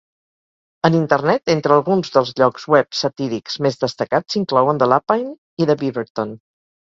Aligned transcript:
En 0.87 0.95
Internet, 0.99 1.51
entre 1.53 1.75
alguns 1.75 2.09
dels 2.15 2.31
llocs 2.41 2.65
web 2.75 2.97
satírics 3.01 3.59
més 3.65 3.77
destacats 3.83 4.37
s'inclouen 4.37 4.81
"The 4.85 4.87
Lapine" 4.95 5.35
i 5.65 5.69
"The 5.73 5.77
Beaverton". 5.83 6.35